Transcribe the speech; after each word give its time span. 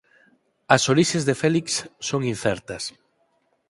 As 0.75 0.83
orixes 0.93 1.23
de 1.27 1.35
Felix 1.41 1.67
son 2.09 2.21
incertas. 2.33 2.83